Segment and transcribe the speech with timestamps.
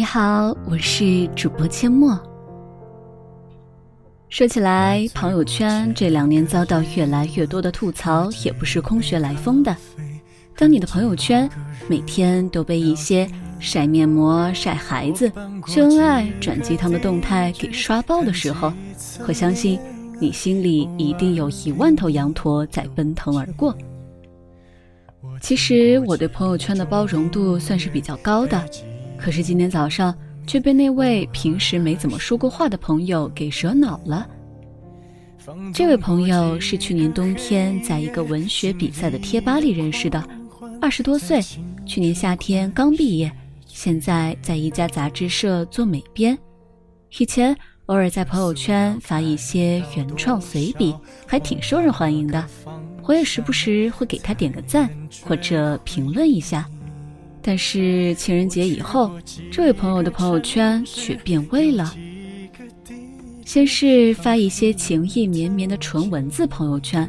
[0.00, 2.18] 你好，我是主播阡陌。
[4.30, 9.76] 说起来，朋友圈这两年遭到越来越多的吐槽，也不是空穴来风的。
[10.56, 11.46] 当你的朋友圈
[11.86, 15.30] 每天都被一些晒面膜、晒孩子、
[15.66, 18.72] 秀恩爱、转鸡汤的动态给刷爆的时候，
[19.28, 19.78] 我相信
[20.18, 23.76] 你心里一定有一万头羊驼在奔腾而过。
[25.42, 28.64] 其实我对朋友圈的包容度算是比较高的。
[29.22, 30.14] 可是今天早上
[30.46, 34.26] 却被那位平时没怎么说过话的朋友给惹恼了。
[35.72, 40.22] 这位朋友是去年冬天在一个文学比赛的贴吧里认识的，
[40.80, 41.40] 二十多岁，
[41.86, 43.30] 去年夏天刚毕业，
[43.66, 46.38] 现在在一家杂志社做美编。
[47.18, 50.94] 以前偶尔在朋友圈发一些原创随笔，
[51.26, 52.44] 还挺受人欢迎的。
[53.02, 54.88] 我也时不时会给他点个赞
[55.24, 56.68] 或者评论一下。
[57.42, 59.10] 但是情人节以后，
[59.50, 61.94] 这位朋友的朋友圈却变味了。
[63.44, 67.08] 先是发一些情意绵绵的纯文字朋友圈，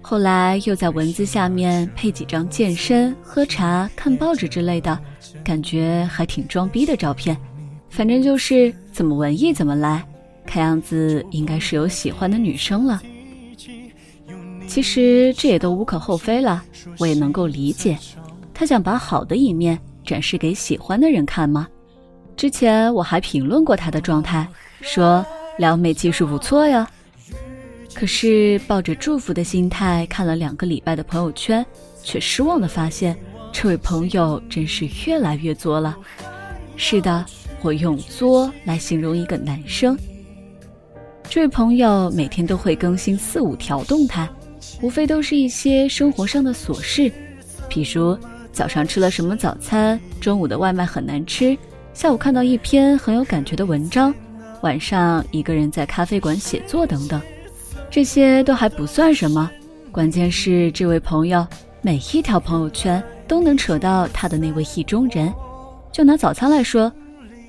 [0.00, 4.98] 后来又在文字下面配几张健身、喝茶、看报纸之类的，
[5.44, 7.36] 感觉还挺装逼的照片。
[7.90, 10.06] 反正就是怎么文艺怎么来，
[10.46, 13.02] 看样子应该是有喜欢的女生了。
[14.66, 16.62] 其实这也都无可厚非了，
[16.98, 17.98] 我也能够理解。
[18.58, 21.68] 他想把好的一面展示给喜欢的人看吗？
[22.38, 24.48] 之前我还评论过他的状态，
[24.80, 25.22] 说
[25.58, 26.88] 撩妹技术不错呀。
[27.92, 31.64] 可是抱着祝福的心态看了两个礼拜的朋友圈，
[32.02, 33.14] 却失望的发现，
[33.52, 35.94] 这位朋友真是越来越作了。
[36.76, 37.26] 是的，
[37.60, 39.94] 我用作来形容一个男生。
[41.28, 44.26] 这位朋友每天都会更新四五条动态，
[44.80, 47.12] 无非都是一些生活上的琐事，
[47.68, 48.18] 比如。
[48.56, 50.00] 早上吃了什么早餐？
[50.18, 51.54] 中午的外卖很难吃。
[51.92, 54.14] 下午看到一篇很有感觉的文章。
[54.62, 57.20] 晚上一个人在咖啡馆写作等等，
[57.90, 59.50] 这些都还不算什么。
[59.92, 61.46] 关键是这位朋友
[61.82, 65.30] 每一条朋友圈都能扯到他的那位意中人。
[65.92, 66.90] 就拿早餐来说，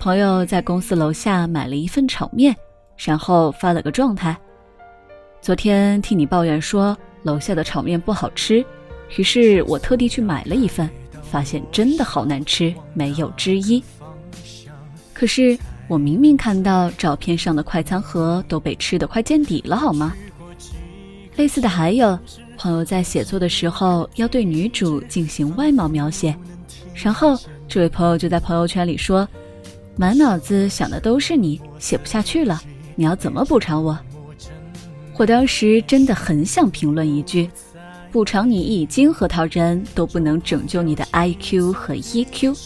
[0.00, 2.52] 朋友在公司楼下买了一份炒面，
[2.98, 4.36] 然后发了个状态：
[5.40, 8.66] 昨天听你抱怨说楼下的炒面不好吃。
[9.16, 10.88] 于是我特地去买了一份，
[11.30, 13.82] 发现真的好难吃，没有之一。
[15.14, 15.56] 可是
[15.88, 20.14] 我明明看到照片上的快餐盒都被吃得快见底了，好吗？
[21.36, 22.18] 类似的还有
[22.58, 26.34] 朋友在写作的时候要对女主进行外貌描写，
[26.94, 29.26] 然后这位朋友就在朋友圈里说
[29.96, 32.60] ：“满脑子想的都是你，写不下去了，
[32.94, 33.98] 你要怎么补偿我？”
[35.18, 37.50] 我当时真的很想评论一句。
[38.12, 42.56] 补偿你一斤核桃仁都不能拯救你的 IQ 和 EQ。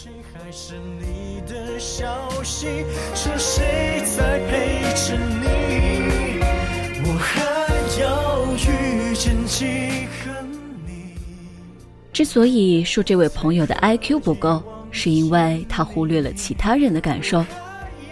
[12.13, 17.43] 之所以说这位朋友的 IQ 不够，是因为他忽略了其他人的感受。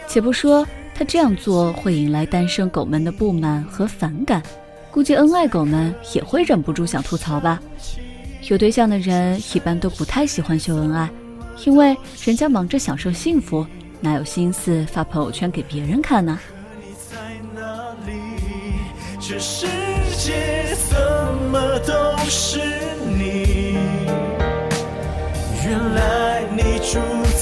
[0.07, 4.41] 且不说他这样做会引来单身狗们的不满和反感。
[4.91, 7.59] 估计恩爱狗们也会忍不住想吐槽吧。
[8.49, 11.09] 有对象的人一般都不太喜欢秀恩爱，
[11.65, 13.65] 因为人家忙着享受幸福，
[14.01, 16.39] 哪有心思发朋友圈给别人看呢？
[19.19, 19.67] 这世
[20.17, 20.97] 界怎
[21.51, 21.93] 么都
[22.27, 22.59] 是
[23.05, 23.77] 你？
[25.63, 26.97] 原来你住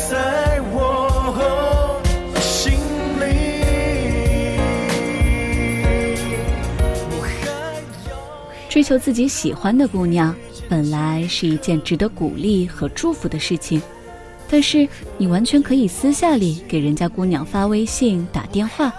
[0.10, 0.47] 在
[8.78, 10.36] 追求自己喜欢的姑娘，
[10.70, 13.82] 本来是一件值得鼓励和祝福的事情，
[14.48, 18.94] 但是你完全可以私下里给人家姑娘发微信、打电话，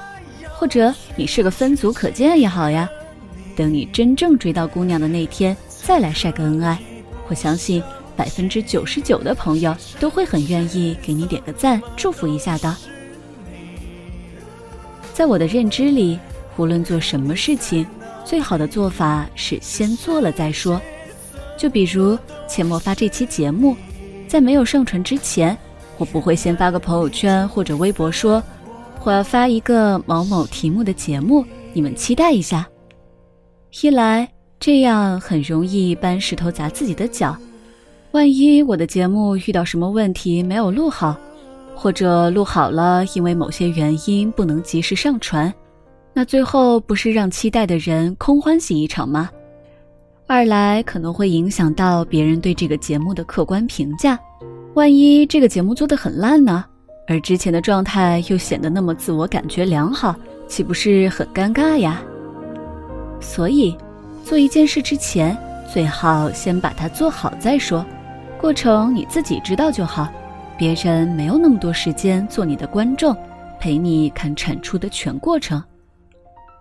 [0.50, 2.90] 或者你是个分组可见也好呀。
[3.54, 6.76] 等你真正追到姑娘的那天，再来晒个恩爱，
[7.28, 7.80] 我相信
[8.16, 12.76] 百分之九十九的朋友都会很愿意给你点个赞，祝福一下的。
[15.14, 16.18] 在我的认知里，
[16.56, 17.86] 无论做什么事情。
[18.28, 20.78] 最好的做法是先做了再说，
[21.56, 22.16] 就比如
[22.46, 23.74] 阡陌发这期节目，
[24.26, 25.56] 在没有上传之前，
[25.96, 28.42] 我不会先发个朋友圈或者微博说
[29.02, 31.42] 我要发一个某某题目的节目，
[31.72, 32.68] 你们期待一下。
[33.80, 34.28] 一来
[34.60, 37.34] 这样很容易搬石头砸自己的脚，
[38.10, 41.16] 万一我的节目遇到什么问题没有录好，
[41.74, 45.50] 或者录好了因为某些原因不能及时上传。
[46.12, 49.30] 那最后不是让期待的人空欢喜一场吗？
[50.26, 54.18] 二来可能会影响到别人对这个节目的客观评价。
[54.74, 56.64] 万一这个节目做的很烂呢？
[57.06, 60.14] 而之前的状态又显得那么自我感觉良好，
[60.46, 62.02] 岂不是很尴尬呀？
[63.20, 63.76] 所以，
[64.22, 65.36] 做一件事之前，
[65.72, 67.84] 最好先把它做好再说。
[68.38, 70.08] 过程你自己知道就好，
[70.58, 73.16] 别人没有那么多时间做你的观众，
[73.58, 75.62] 陪你看产出的全过程。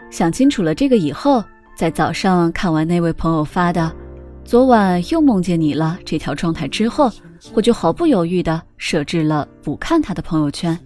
[0.10, 1.44] 想清楚了这个以后，
[1.76, 3.94] 在早上看完那位朋友发的
[4.44, 7.12] “昨晚又梦见你了”这条状态之后，
[7.54, 10.78] 我就毫不犹豫地设置了不看他的朋友圈。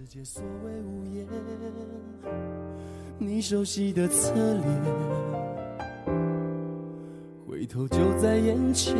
[3.18, 4.64] 你熟悉的侧脸。
[7.48, 8.96] 回头就在眼前，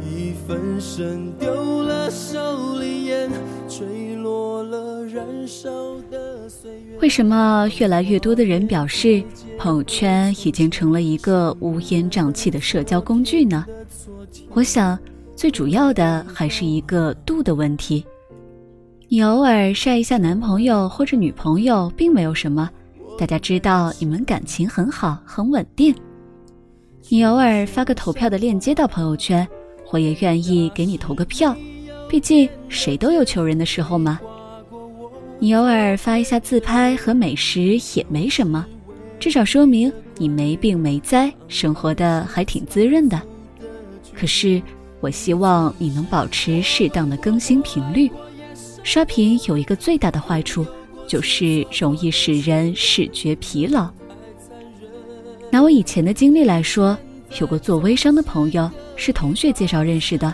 [0.00, 3.30] 一分神丢了手里烟，
[3.68, 5.68] 吹落了燃烧
[6.10, 6.35] 的。
[7.00, 9.22] 为什么越来越多的人表示
[9.58, 13.64] 朋友圈已经成了一个乌烟瘴气的社交工具呢？
[14.50, 14.98] 我想，
[15.34, 18.04] 最主要的还是一个度的问题。
[19.08, 22.68] 你偶尔晒一下男朋友或者女朋友，并没有什么，
[23.18, 25.94] 大家知道你们感情很好，很稳定。
[27.08, 29.46] 你偶尔发个投票的链接到朋友圈，
[29.92, 31.54] 我也愿意给你投个票，
[32.08, 34.20] 毕竟谁都有求人的时候嘛。
[35.38, 38.64] 你偶尔发一下自拍和美食也没什么，
[39.18, 43.20] 至少说明你没病没灾，生活的还挺滋润的。
[44.14, 44.62] 可是
[45.00, 48.10] 我希望你能保持适当的更新频率。
[48.82, 50.64] 刷屏有一个最大的坏处，
[51.06, 53.90] 就是容易使人视觉疲劳。
[55.50, 56.96] 拿我以前的经历来说，
[57.40, 60.32] 有个做微商的朋友是同学介绍认识的。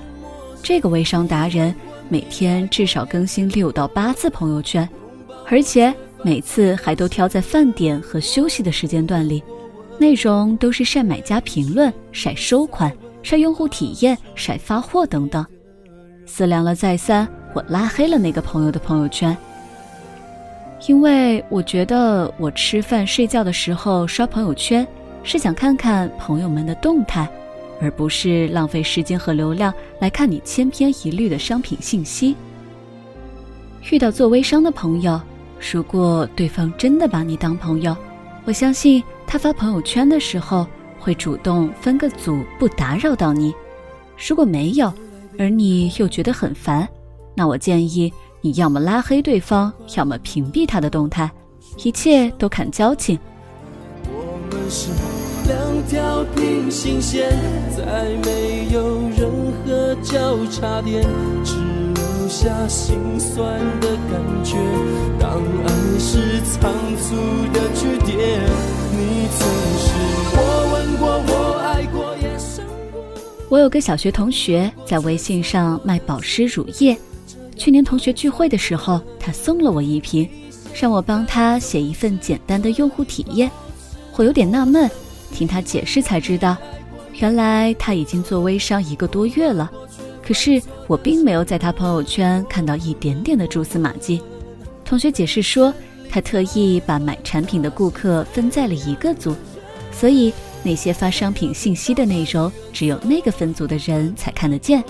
[0.62, 1.74] 这个微商达人
[2.12, 4.86] 每天至少更新六到八次朋友圈，
[5.48, 5.90] 而且
[6.22, 9.42] 每次还都挑在饭点和休息的时间段里，
[9.98, 12.92] 内容都是晒买家评论、晒收款、
[13.22, 15.42] 晒用户体验、晒发货等等。
[16.26, 19.34] 思量了再三，我拉黑了那个朋友的朋友圈。
[20.86, 24.86] 因为我觉得我吃饭睡觉的时候刷朋友圈。
[25.24, 27.26] 是想看看朋友们的动态，
[27.82, 32.36] 而不是浪费时间和流量来看你千篇一律的商品信息。
[33.90, 35.20] 遇到做微商的朋友，
[35.72, 37.96] 如果对方真的把你当朋友，
[38.44, 40.64] 我相信他发朋友圈的时候
[41.00, 43.52] 会主动分个组，不打扰到你。
[44.28, 44.92] 如果没有，
[45.36, 46.88] 而你又觉得很烦，
[47.34, 51.28] 那我建议你要么拉黑对方，要么屏蔽他的动态，
[51.82, 53.18] 一切都看交情。
[54.04, 55.21] 两
[55.88, 57.30] 条平行线，
[57.76, 61.02] 再没有任何交叉点，
[61.44, 61.54] 只
[61.94, 64.56] 留下心酸的感觉。
[65.18, 67.16] 当爱是仓促
[67.52, 68.40] 的句点，
[68.92, 69.48] 你曾
[69.78, 69.88] 是
[70.34, 70.38] 我
[70.72, 73.02] 吻过，我爱过，也伤过。
[73.48, 76.96] 我有个小学同学在微信上卖保湿乳液，
[77.56, 80.28] 去年同学聚会的时候，他送了我一瓶，
[80.74, 83.50] 让我帮他写一份简单的用户体验。
[84.16, 84.90] 我有点纳闷。
[85.32, 86.56] 听他解释才知道，
[87.14, 89.70] 原来他已经做微商一个多月了，
[90.22, 94.20] 可是我并没有在他朋友圈看到一点点的蛛丝马迹。
[94.84, 95.72] 同学解释说，
[96.10, 99.34] 他特意把买产品的顾客分在了一个组，
[99.90, 104.84] 所以那些发商品信息的内容，只有那个分组的人才看得见。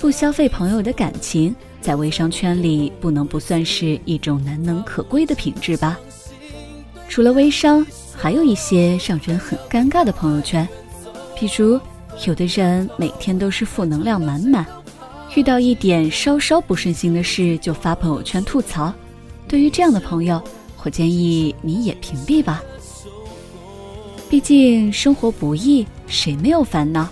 [0.00, 5.98] 不消费朋友的感情，在微商圈里不能不算是一种难能可贵的品质吧？
[7.08, 7.86] 除了微商。
[8.16, 10.66] 还有一些让人很尴尬的朋友圈，
[11.38, 11.78] 比如
[12.26, 14.64] 有的人每天都是负能量满满，
[15.36, 18.92] 遇到一点稍稍不顺心的事就发朋友圈吐槽。
[19.46, 20.42] 对于这样的朋友，
[20.82, 22.62] 我建议你也屏蔽吧。
[24.28, 27.06] 毕竟生活不易，谁没有烦恼？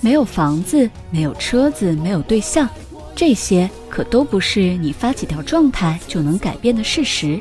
[0.00, 2.68] 没有房子，没有车子，没有对象，
[3.14, 7.40] 这些可都不是你发几条状态就能改变的事实。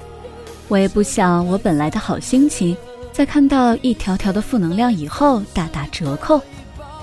[0.67, 2.75] 我也不想我本来的好心情，
[3.11, 6.41] 在看到一条条的负能量以后大打折扣，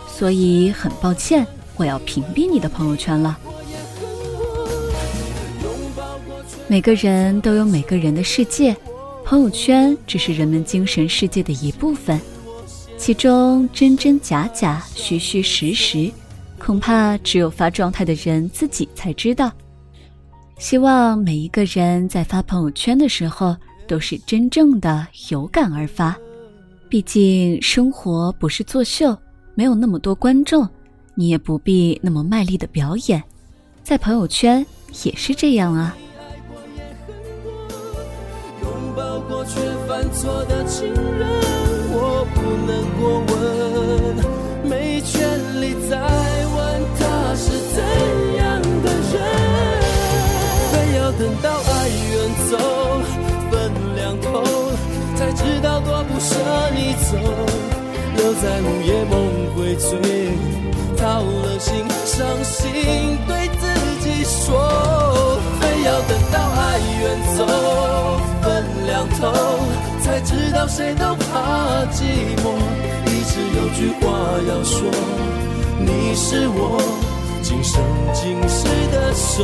[0.08, 3.38] 所以很抱歉，我要屏蔽你的朋友圈了。
[6.66, 8.76] 每个人都有每个人的世界，
[9.24, 12.20] 朋友圈只是人们精神世界的一部分，
[12.96, 16.10] 其中真真假假、虚虚实实，
[16.58, 19.52] 恐怕只有发状态的人自己才知道。
[20.60, 23.56] 希望每一个人在发朋友圈的时候
[23.88, 26.14] 都是真正的有感而发，
[26.86, 29.16] 毕竟生活不是作秀，
[29.54, 30.68] 没有那么多观众，
[31.14, 33.22] 你也不必那么卖力的表演，
[33.82, 34.64] 在朋友圈
[35.02, 35.96] 也是这样啊。
[38.94, 41.26] 抱过却犯错的情人，
[41.90, 45.98] 我不能过问，没权利再
[51.20, 52.14] 等到爱远
[52.50, 52.56] 走，
[53.50, 54.42] 分两头，
[55.16, 56.34] 才知道多不舍
[56.74, 57.18] 你走，
[58.16, 59.20] 留在午夜梦
[59.54, 60.00] 回醉，
[60.96, 63.68] 掏了心，伤心对自
[64.00, 67.04] 己说，非要等到爱远
[67.36, 67.44] 走，
[68.40, 69.30] 分两头，
[70.02, 72.00] 才知道谁都怕寂
[72.40, 72.56] 寞，
[73.04, 74.08] 一直有句话
[74.48, 74.90] 要说，
[75.80, 76.80] 你是我。
[77.42, 79.42] 今生今世的守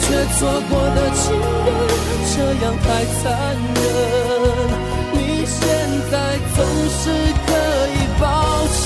[0.00, 0.38] 却错
[0.68, 1.68] 过的情人，
[2.32, 2.34] 这
[2.64, 2.86] 样太
[3.16, 3.24] 残
[3.74, 3.78] 忍。
[5.12, 5.56] 你现
[6.10, 6.14] 在
[6.54, 6.58] 总
[6.98, 7.02] 是
[7.46, 7.48] 可
[7.94, 8.24] 以保
[8.72, 8.76] 持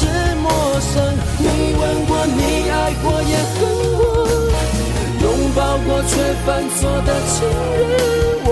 [0.42, 0.46] 陌
[0.80, 0.92] 生，
[1.38, 1.44] 你
[1.78, 2.40] 吻过，你
[2.70, 3.58] 爱过，也恨
[3.96, 4.00] 过。
[5.22, 5.24] 拥
[5.54, 6.12] 抱过却
[6.46, 7.36] 犯错的情
[7.88, 7.92] 人，
[8.46, 8.48] 我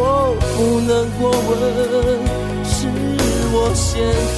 [0.57, 1.51] 不能过问，
[2.65, 2.77] 是
[3.53, 3.87] 我先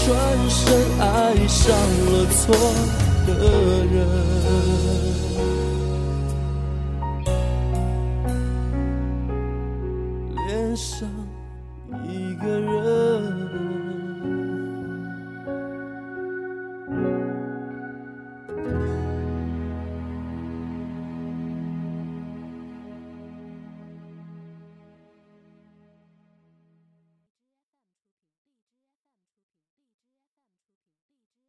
[0.06, 0.08] 转
[0.48, 0.58] 身
[1.00, 1.02] 爱
[1.48, 1.58] 上
[2.06, 2.40] 了错
[3.26, 3.28] 的
[3.90, 3.98] 人，
[10.76, 11.08] 上
[12.06, 12.99] 一个人。